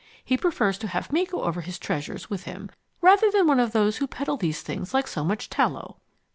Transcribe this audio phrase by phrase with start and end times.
[0.25, 3.71] He prefers to have me go over his treasures with him, rather than one of
[3.71, 5.97] those who peddle these things like so much tallow."